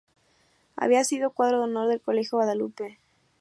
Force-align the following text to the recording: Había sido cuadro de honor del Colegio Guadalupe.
Había 0.77 1.03
sido 1.03 1.29
cuadro 1.29 1.57
de 1.59 1.63
honor 1.65 1.87
del 1.87 2.01
Colegio 2.01 2.39
Guadalupe. 2.39 2.97